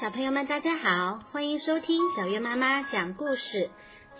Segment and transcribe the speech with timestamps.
[0.00, 3.68] 小朋友们，大家好，欢迎收听小月妈妈讲故事。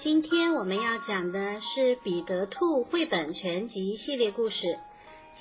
[0.03, 4.67] 今天我们要讲的是《彼得兔》绘本全集系列故事《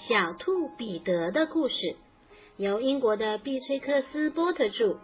[0.07, 1.75] 小兔彼得的故事》，
[2.55, 4.99] 由英国的碧崔克斯波特著，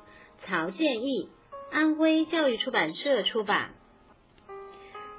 [0.45, 1.27] 曹建义，
[1.70, 3.71] 安徽教育出版社出版。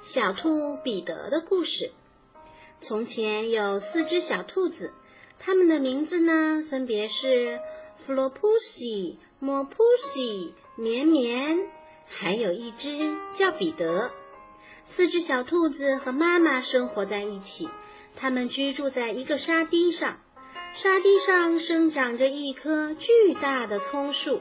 [0.07, 1.91] 小兔彼得的故事。
[2.81, 4.93] 从前有四只小兔子，
[5.37, 7.59] 它们的名字呢，分别是
[8.07, 9.75] 弗洛普西、莫普
[10.13, 11.67] 西、绵绵，
[12.07, 14.11] 还有一只叫彼得。
[14.85, 17.69] 四只小兔子和妈妈生活在一起，
[18.15, 20.19] 它们居住在一个沙堤上，
[20.73, 24.39] 沙堤上生长着一棵巨大的葱树，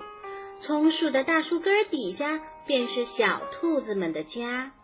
[0.60, 4.74] 葱树的大树根底下便是小兔子们的家。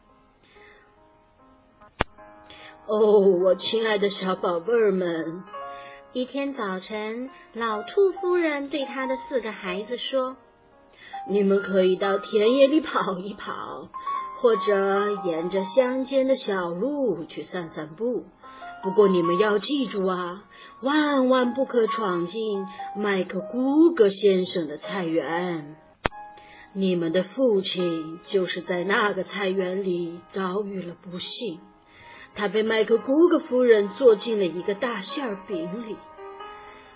[2.88, 5.44] 哦，我亲爱的小宝贝儿们！
[6.14, 10.36] 一天早晨，老兔夫人对她的四个孩子说
[11.26, 13.88] ：“你们可以到田野里跑一跑，
[14.36, 18.26] 或者沿着乡间的小路去散散步。
[18.82, 20.44] 不过你们要记住啊，
[20.82, 25.76] 万万不可闯进麦克古格先生的菜园。
[26.74, 31.58] 你们的父亲就是在那个菜园里遭遇了不幸。”
[32.34, 35.98] 他被麦克古格夫人做进了一个大馅饼里。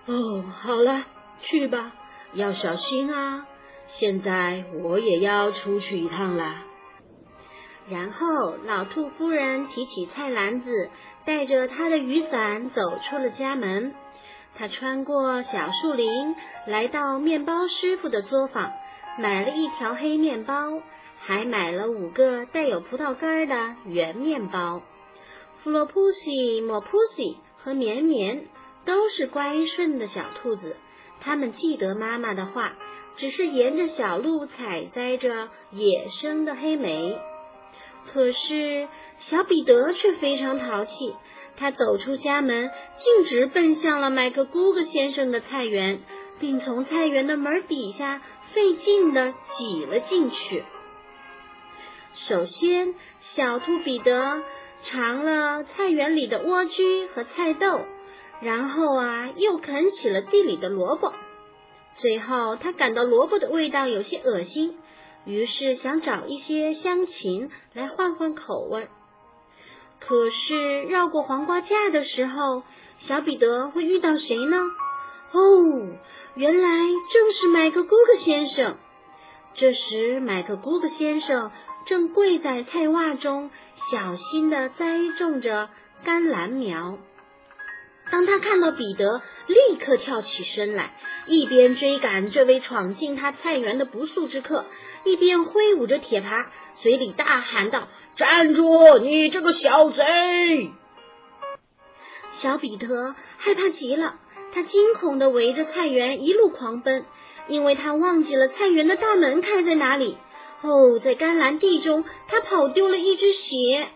[0.06, 1.04] 哦，好了，
[1.40, 1.92] 去吧，
[2.32, 3.46] 要小心啊！
[3.88, 6.62] 现在我也要出去一趟啦。
[7.88, 10.90] 然后，老兔夫人提起菜篮子，
[11.24, 13.94] 带着她的雨伞走出了家门。
[14.56, 18.72] 她穿过小树林，来到面包师傅的作坊，
[19.18, 20.82] 买了一条黑面包，
[21.18, 24.82] 还买了五个带有葡萄干的圆面包。
[25.62, 28.46] 弗洛普西、莫普西和绵绵
[28.86, 30.76] 都是乖顺的小兔子，
[31.20, 32.74] 它们记得妈妈的话，
[33.18, 37.18] 只是沿着小路采摘着野生的黑莓。
[38.10, 38.88] 可是
[39.18, 41.14] 小彼得却非常淘气，
[41.56, 46.00] 他走出家门，径直奔向了麦克姑格先生的菜园，
[46.38, 48.22] 并从菜园的门底下
[48.52, 50.62] 费劲地挤了进去。
[52.14, 54.42] 首先，小兔彼得。
[54.84, 57.86] 尝了菜园里的莴苣和菜豆，
[58.40, 61.14] 然后啊，又啃起了地里的萝卜。
[61.96, 64.78] 最后，他感到萝卜的味道有些恶心，
[65.24, 68.88] 于是想找一些香芹来换换口味。
[69.98, 72.62] 可是绕过黄瓜架的时候，
[72.98, 74.58] 小彼得会遇到谁呢？
[75.32, 75.96] 哦，
[76.34, 76.68] 原来
[77.10, 78.76] 正是麦克古克先生。
[79.54, 81.50] 这时，麦克古克先生
[81.86, 83.50] 正跪在菜洼中。
[83.90, 85.70] 小心地栽种着
[86.04, 86.98] 甘蓝苗。
[88.10, 90.94] 当他看到彼得，立刻跳起身来，
[91.26, 94.66] 一边追赶这位闯进他菜园的不速之客，
[95.04, 96.46] 一边挥舞着铁耙，
[96.80, 100.70] 嘴里大喊道：“站住，你这个小贼！”
[102.38, 104.20] 小彼得害怕极了，
[104.52, 107.04] 他惊恐地围着菜园一路狂奔，
[107.48, 110.16] 因为他忘记了菜园的大门开在哪里。
[110.62, 113.88] 哦，在甘蓝地中，他跑丢了一只鞋，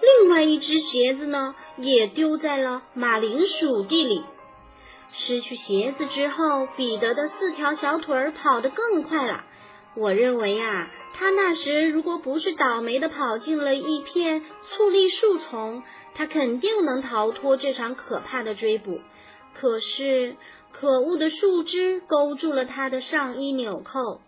[0.00, 4.24] 另外一只鞋子呢，也丢在了马铃薯地里。
[5.12, 9.44] 失去鞋子之后，彼得的四条小腿儿跑得更快了。
[9.96, 15.82] 我认为啊，他那时如果不是倒霉的跑进了一片醋栗树丛，
[16.14, 19.00] 他肯定能逃脱这场可怕的追捕。
[19.52, 20.36] 可是，
[20.70, 24.20] 可恶的树枝勾住了他的上衣纽扣。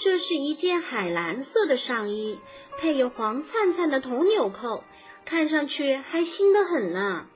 [0.00, 2.38] 这是一件海蓝色的上衣，
[2.78, 4.84] 配有黄灿灿的铜纽扣，
[5.28, 7.26] 看上去还新得很呢。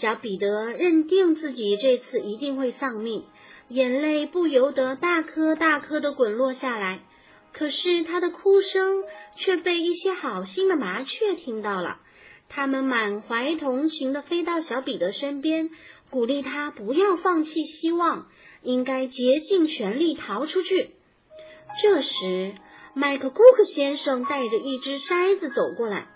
[0.00, 3.26] 小彼得认定自己这次一定会丧命，
[3.68, 7.00] 眼泪不由得大颗大颗的滚落下来。
[7.52, 9.04] 可是他的哭声
[9.36, 11.98] 却被一些好心的麻雀听到了，
[12.48, 15.68] 他们满怀同情的飞到小彼得身边，
[16.08, 18.26] 鼓励他不要放弃希望，
[18.62, 20.92] 应该竭尽全力逃出去。
[21.82, 22.54] 这时，
[22.94, 26.08] 麦克古克先生带着一只筛子走过来，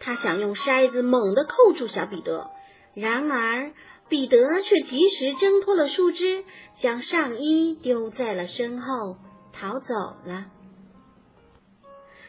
[0.00, 2.50] 他想用筛子猛地扣住小彼得，
[2.94, 3.72] 然而
[4.08, 6.44] 彼得却及时挣脱了树枝，
[6.80, 9.16] 将上衣丢在了身后，
[9.52, 9.94] 逃走
[10.26, 10.46] 了。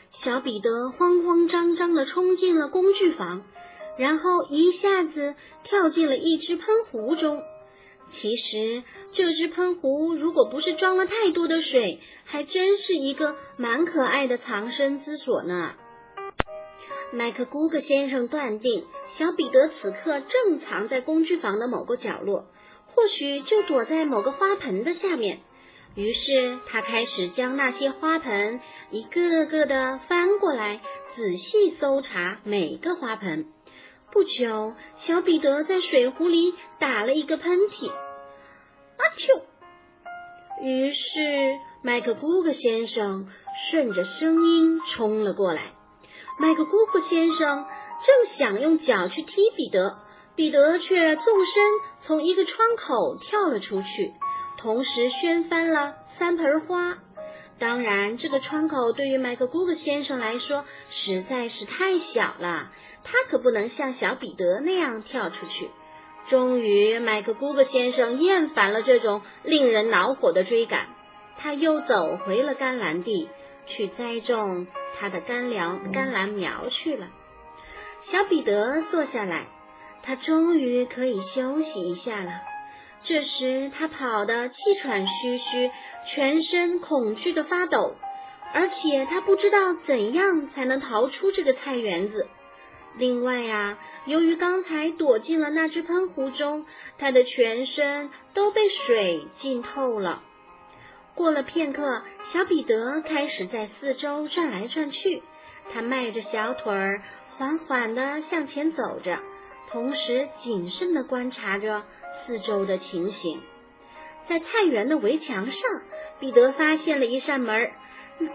[0.09, 3.43] 小彼得慌慌张张地冲进了工具房，
[3.97, 5.35] 然后一下子
[5.65, 7.43] 跳进了一只喷壶中。
[8.11, 8.83] 其实
[9.13, 15.73] 这只喷壶如果不是装了太多的水，还真是一个蛮可爱的藏身之所呢。
[17.15, 18.85] 麦克古格先生断定，
[19.17, 22.47] 小彼得此刻正藏在工具房的某个角落，
[22.87, 25.39] 或许就躲在某个花盆的下面。
[25.95, 28.59] 于是他开始将那些花盆
[28.91, 30.81] 一个个的翻过来，
[31.15, 33.45] 仔细搜查每个花盆。
[34.11, 37.91] 不久，小彼得在水壶里打了一个喷嚏，
[38.97, 39.41] 阿嚏！
[40.61, 43.29] 于是麦克姑姑先生
[43.71, 45.71] 顺着声音冲了过来。
[46.37, 47.65] 麦克姑姑先生
[48.05, 49.99] 正想用脚去踢彼得，
[50.35, 51.63] 彼得却纵身
[52.01, 54.13] 从一个窗口跳了出去。
[54.57, 56.97] 同时掀翻了三盆花。
[57.57, 62.71] 当然，这个窗口对于麦克姑姑先生来说实在是太小了，
[63.03, 65.69] 他可不能像小彼得那样跳出去。
[66.27, 70.87] 终于，麦克姑姑先生厌烦了这种令人恼火的追赶，
[71.37, 73.29] 他又走回了甘蓝地，
[73.67, 77.09] 去栽种他的干粮甘蓝苗去了。
[78.11, 79.47] 小彼得坐下来，
[80.03, 82.41] 他终于可以休息一下了。
[83.03, 85.71] 这时，他跑得气喘吁吁，
[86.07, 87.95] 全身恐惧的发抖，
[88.53, 92.27] 而且他不知道怎样才能逃出这个菜园子。
[92.97, 96.65] 另外呀，由于刚才躲进了那只喷壶中，
[96.97, 100.23] 他的全身都被水浸透了。
[101.15, 105.23] 过了片刻，小彼得开始在四周转来转去，
[105.73, 107.01] 他迈着小腿儿，
[107.37, 109.19] 缓缓地向前走着。
[109.71, 111.83] 同时谨慎地观察着
[112.13, 113.41] 四周的情形，
[114.27, 115.61] 在菜园的围墙上，
[116.19, 117.71] 彼得发现了一扇门，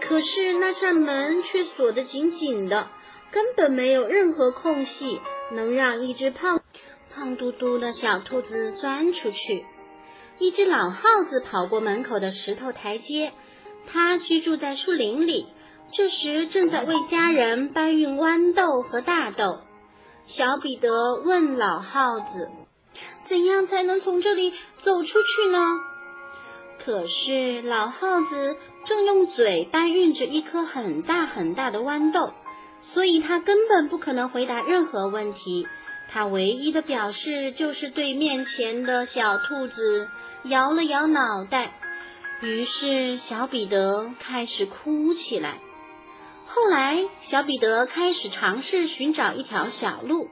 [0.01, 2.89] 可是那扇门却锁得紧紧的，
[3.31, 6.61] 根本没有任何空隙能让一只胖
[7.13, 9.65] 胖嘟嘟的小兔子钻出去。
[10.41, 13.31] 一只老耗子跑过门口的石头台阶，
[13.85, 15.45] 它居住在树林里，
[15.93, 19.59] 这时正在为家人搬运豌豆和大豆。
[20.25, 22.49] 小彼得问老耗子
[23.29, 24.51] ：“怎样才能从这里
[24.83, 25.59] 走出去呢？”
[26.83, 32.33] 可是老耗子正用嘴搬运着一颗很大很大的豌豆，
[32.81, 35.67] 所以他根本不可能回答任何问题。
[36.09, 40.09] 他唯一的表示就是对面前的小兔子
[40.43, 41.73] 摇了摇脑袋。
[42.41, 45.59] 于是小彼得开始哭起来。
[46.47, 50.27] 后来，小彼得开始尝试寻找一条小路，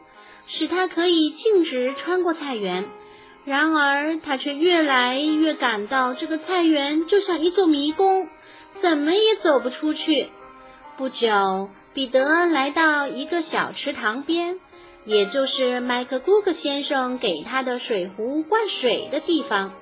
[0.48, 2.90] 使他可以径直穿过菜园。
[3.46, 8.28] 然而，他却越来越感到这个菜园就像一座迷宫，
[8.82, 10.30] 怎么也走不出去。
[10.98, 14.60] 不久，彼得来到一个小池塘边，
[15.06, 19.74] 也就是麦克姑克先生给他的水壶灌水的地方。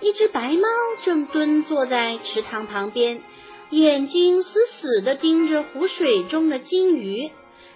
[0.00, 0.68] 一只白猫
[1.04, 3.22] 正蹲坐在池塘旁边。
[3.70, 7.30] 眼睛死死地盯着湖水中的金鱼，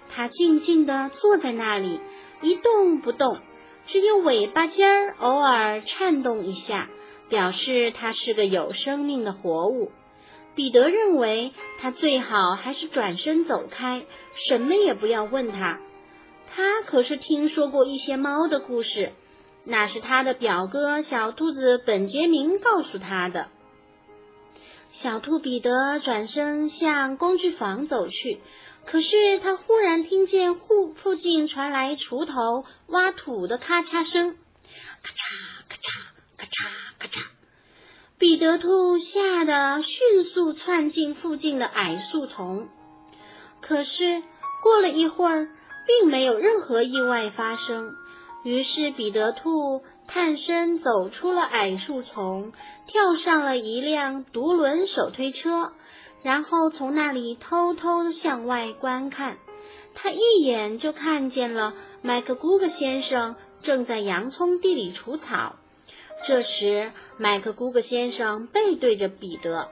[0.09, 1.99] 它静静地坐在那里
[2.41, 3.39] 一动不动，
[3.87, 6.89] 只有尾巴尖儿偶尔颤动一下，
[7.27, 9.91] 表示它是个有生命的活物。
[10.55, 14.05] 彼得认为他最好还是转身走开，
[14.47, 15.79] 什么也不要问他。
[16.53, 19.13] 他可是听说过一些猫的故事，
[19.69, 23.49] 那是他的表哥小兔子本杰明告诉他的。
[24.93, 28.41] 小兔彼得转身向工具房走去，
[28.87, 34.35] 可是他忽然听见户附近传来锄头挖土的咔嚓声，
[35.03, 35.91] 咔嚓咔嚓
[36.35, 36.67] 咔嚓
[36.97, 37.23] 咔嚓。
[38.17, 42.67] 彼得兔吓得迅速窜进附近的矮树丛，
[43.61, 44.23] 可是
[44.63, 45.47] 过了一会儿，
[45.85, 47.95] 并没有任何意外发生。
[48.43, 49.81] 于是彼得兔。
[50.11, 52.51] 探身走出了矮树丛，
[52.87, 55.73] 跳上了一辆独轮手推车，
[56.23, 59.37] 然后从那里偷偷向外观看。
[59.93, 65.57] 他一眼就看见了麦克姑格先生正在洋葱地里除草。
[66.25, 69.69] 这时，麦克姑格先生背对着彼得，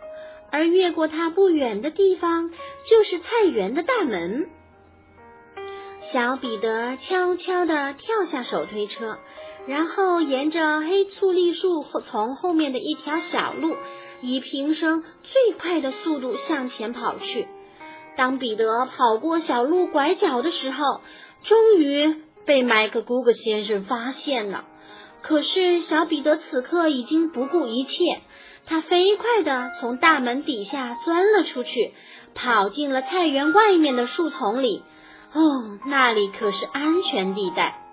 [0.51, 2.51] 而越过他不远的地方
[2.88, 4.47] 就是菜园的大门。
[6.11, 9.17] 小彼得悄悄地跳下手推车。
[9.67, 13.75] 然后沿着黑醋栗树后从后面的一条小路，
[14.21, 17.49] 以平生最快的速度向前跑去。
[18.15, 21.01] 当彼得跑过小路拐角的时候，
[21.43, 24.63] 终于被麦克姑格先生发现了。
[25.21, 28.21] 可是小彼得此刻已经不顾一切，
[28.65, 31.93] 他飞快地从大门底下钻了出去，
[32.33, 34.83] 跑进了菜园外面的树丛里。
[35.34, 37.84] 哦，那里可是安全地带。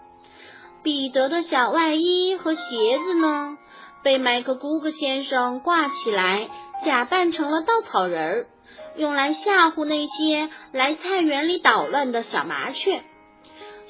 [0.82, 3.58] 彼得的小外衣和鞋子呢，
[4.02, 6.48] 被麦克姑格先生挂起来，
[6.84, 8.46] 假扮成了稻草人儿，
[8.96, 13.02] 用来吓唬那些来菜园里捣乱的小麻雀。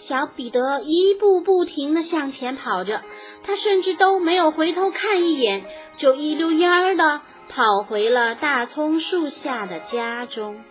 [0.07, 3.03] 小彼得一步不停地向前跑着，
[3.43, 5.65] 他甚至都没有回头看一眼，
[5.99, 10.63] 就一溜烟儿的跑回了大葱树下的家中。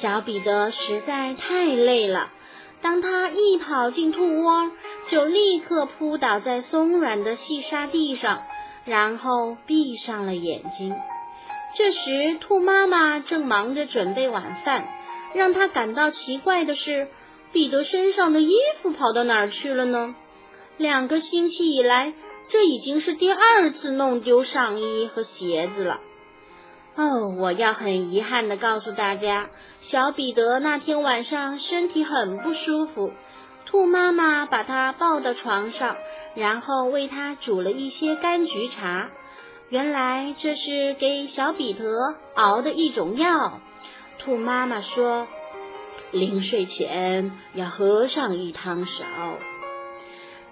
[0.00, 2.30] 小彼得实在太累了，
[2.82, 4.70] 当他一跑进兔窝，
[5.10, 8.42] 就立刻扑倒在松软的细沙地上，
[8.84, 10.94] 然后闭上了眼睛。
[11.76, 14.86] 这时，兔妈妈正忙着准备晚饭，
[15.34, 17.08] 让他感到奇怪的是。
[17.52, 20.14] 彼得身上的衣服跑到哪儿去了呢？
[20.76, 22.12] 两个星期以来，
[22.50, 26.00] 这已经是第二次弄丢上衣和鞋子了。
[26.96, 29.50] 哦，我要很遗憾的告诉大家，
[29.82, 33.12] 小彼得那天晚上身体很不舒服。
[33.66, 35.96] 兔妈妈把他抱到床上，
[36.34, 39.10] 然后为他煮了一些柑橘茶。
[39.68, 43.60] 原来这是给小彼得熬的一种药。
[44.18, 45.26] 兔妈妈说。
[46.12, 49.04] 临睡前要喝上一汤勺。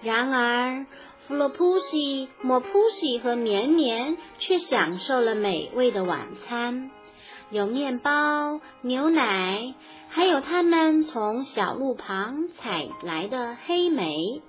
[0.01, 0.85] 然而，
[1.27, 6.91] 弗洛普西、莫普西和绵绵却享受了美味的晚餐，
[7.49, 9.73] 有面包、牛奶，
[10.09, 14.43] 还有他们从小路旁采来的黑莓。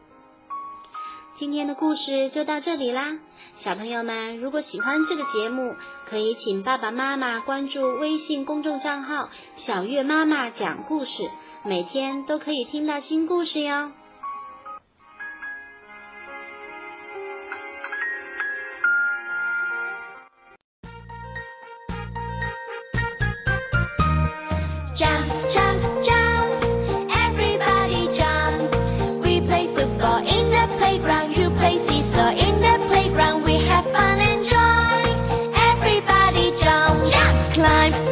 [1.38, 3.21] 今天的故事就到这里啦。
[3.64, 9.30] 小朋友们，如果喜欢这个节目，可以请爸爸妈妈关注微信公众账号
[9.64, 11.30] “小月妈妈讲故事”，
[11.64, 13.92] 每天都可以听到新故事哟。
[37.66, 38.05] Time.